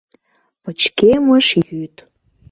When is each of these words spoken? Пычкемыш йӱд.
Пычкемыш 0.63 1.47
йӱд. 1.67 1.95